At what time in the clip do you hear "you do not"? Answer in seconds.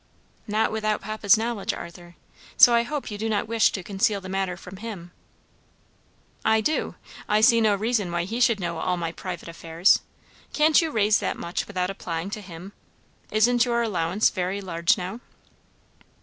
3.11-3.47